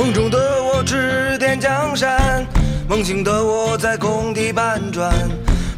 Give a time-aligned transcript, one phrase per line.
[0.00, 2.42] 梦中的我指点江山，
[2.88, 5.12] 梦醒的我在工地搬砖，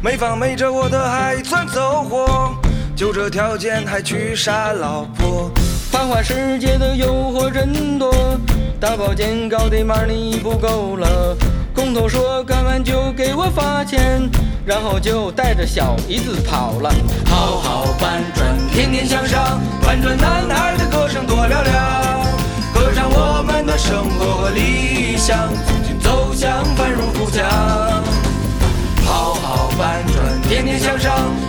[0.01, 2.55] 没房没车我的还算走火，
[2.95, 5.51] 就这条件还娶傻老婆。
[5.91, 8.13] 繁华世界的诱惑真多，
[8.79, 11.35] 大保健搞的 money 不够了，
[11.75, 14.21] 工头说干完就给我发钱，
[14.65, 16.89] 然后就带着小姨子跑了，
[17.25, 18.02] 好好。
[31.03, 31.42] 上，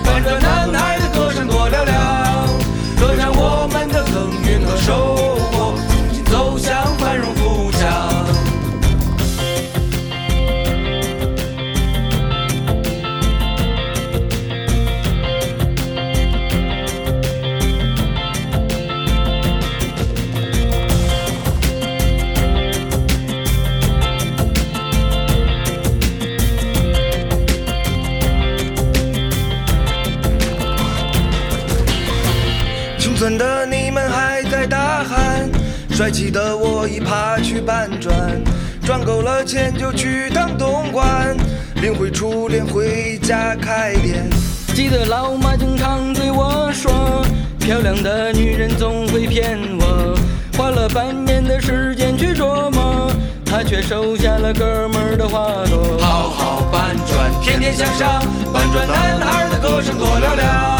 [33.04, 35.46] 穷酸的你们还在大喊，
[35.90, 38.42] 帅气的我已爬去搬砖，
[38.82, 41.36] 赚够了钱就去趟东莞，
[41.82, 44.26] 领回初恋回家开店。
[44.74, 47.22] 记得老妈经常对我说，
[47.60, 50.18] 漂亮的女人总会骗我。
[50.56, 53.12] 花了半年的时间去琢磨，
[53.44, 55.98] 她却收下了哥们儿的花朵。
[56.00, 60.73] 好好搬砖，天天向上，搬砖男孩的歌声多嘹亮，